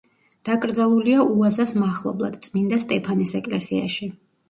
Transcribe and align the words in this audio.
დაკრძალულია 0.47 1.27
უაზას 1.35 1.75
მახლობლად, 1.83 2.43
წმინდა 2.49 2.83
სტეფანეს 2.89 3.39
ეკლესიაში. 3.45 4.15